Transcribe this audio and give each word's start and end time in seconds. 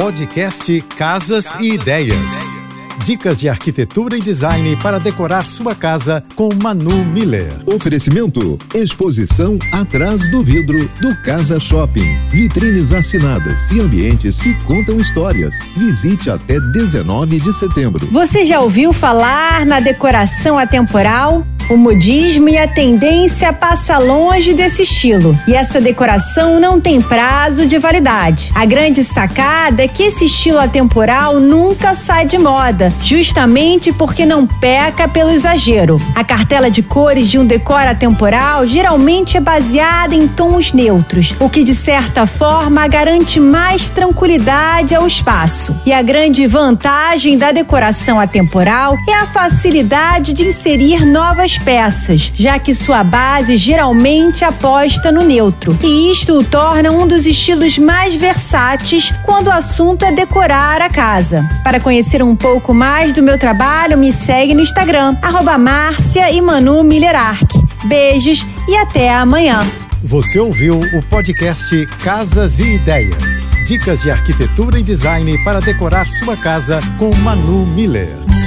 Podcast 0.00 0.80
Casas 0.96 1.56
e 1.58 1.72
Ideias. 1.72 2.48
Dicas 3.04 3.36
de 3.36 3.48
arquitetura 3.48 4.16
e 4.16 4.20
design 4.20 4.76
para 4.76 5.00
decorar 5.00 5.42
sua 5.42 5.74
casa 5.74 6.22
com 6.36 6.50
Manu 6.62 7.04
Miller. 7.06 7.50
Oferecimento: 7.66 8.60
exposição 8.72 9.58
atrás 9.72 10.30
do 10.30 10.40
vidro 10.40 10.78
do 11.00 11.20
Casa 11.22 11.58
Shopping. 11.58 12.16
Vitrines 12.30 12.92
assinadas 12.92 13.68
e 13.72 13.80
ambientes 13.80 14.38
que 14.38 14.54
contam 14.62 15.00
histórias. 15.00 15.58
Visite 15.76 16.30
até 16.30 16.60
19 16.60 17.40
de 17.40 17.52
setembro. 17.52 18.06
Você 18.06 18.44
já 18.44 18.60
ouviu 18.60 18.92
falar 18.92 19.66
na 19.66 19.80
decoração 19.80 20.56
atemporal? 20.56 21.44
O 21.70 21.76
modismo 21.76 22.48
e 22.48 22.56
a 22.56 22.66
tendência 22.66 23.52
passa 23.52 23.98
longe 23.98 24.54
desse 24.54 24.80
estilo. 24.82 25.38
E 25.46 25.54
essa 25.54 25.78
decoração 25.78 26.58
não 26.58 26.80
tem 26.80 27.02
prazo 27.02 27.66
de 27.66 27.76
validade. 27.76 28.50
A 28.54 28.64
grande 28.64 29.04
sacada 29.04 29.82
é 29.82 29.88
que 29.88 30.02
esse 30.02 30.24
estilo 30.24 30.58
atemporal 30.58 31.38
nunca 31.38 31.94
sai 31.94 32.24
de 32.24 32.38
moda, 32.38 32.90
justamente 33.02 33.92
porque 33.92 34.24
não 34.24 34.46
peca 34.46 35.06
pelo 35.06 35.30
exagero. 35.30 36.00
A 36.14 36.24
cartela 36.24 36.70
de 36.70 36.82
cores 36.82 37.28
de 37.28 37.38
um 37.38 37.44
decor 37.44 37.86
atemporal 37.86 38.66
geralmente 38.66 39.36
é 39.36 39.40
baseada 39.40 40.14
em 40.14 40.26
tons 40.26 40.72
neutros, 40.72 41.34
o 41.38 41.50
que 41.50 41.62
de 41.62 41.74
certa 41.74 42.24
forma 42.24 42.88
garante 42.88 43.38
mais 43.38 43.90
tranquilidade 43.90 44.94
ao 44.94 45.06
espaço. 45.06 45.76
E 45.84 45.92
a 45.92 46.00
grande 46.00 46.46
vantagem 46.46 47.36
da 47.36 47.52
decoração 47.52 48.18
atemporal 48.18 48.96
é 49.06 49.12
a 49.12 49.26
facilidade 49.26 50.32
de 50.32 50.44
inserir 50.46 51.04
novas 51.04 51.57
peças, 51.58 52.32
já 52.34 52.58
que 52.58 52.74
sua 52.74 53.04
base 53.04 53.56
geralmente 53.56 54.44
aposta 54.44 55.12
no 55.12 55.22
neutro. 55.22 55.76
E 55.82 56.10
isto 56.10 56.38
o 56.38 56.44
torna 56.44 56.90
um 56.90 57.06
dos 57.06 57.26
estilos 57.26 57.78
mais 57.78 58.14
versáteis 58.14 59.12
quando 59.24 59.48
o 59.48 59.52
assunto 59.52 60.04
é 60.04 60.12
decorar 60.12 60.80
a 60.80 60.88
casa. 60.88 61.48
Para 61.62 61.80
conhecer 61.80 62.22
um 62.22 62.34
pouco 62.34 62.72
mais 62.72 63.12
do 63.12 63.22
meu 63.22 63.38
trabalho, 63.38 63.98
me 63.98 64.12
segue 64.12 64.54
no 64.54 64.60
Instagram, 64.60 65.16
arroba 65.20 65.58
Márcia 65.58 66.30
e 66.30 66.40
Manu 66.40 66.82
Beijos 67.84 68.46
e 68.68 68.76
até 68.76 69.12
amanhã. 69.12 69.60
Você 70.04 70.38
ouviu 70.38 70.78
o 70.78 71.02
podcast 71.02 71.86
Casas 72.02 72.60
e 72.60 72.74
Ideias. 72.74 73.50
Dicas 73.66 74.00
de 74.00 74.10
arquitetura 74.10 74.78
e 74.78 74.82
design 74.82 75.36
para 75.44 75.60
decorar 75.60 76.06
sua 76.06 76.36
casa 76.36 76.80
com 76.98 77.14
Manu 77.16 77.66
Miller. 77.66 78.37